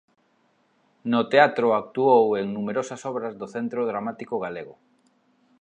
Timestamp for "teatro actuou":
1.33-2.25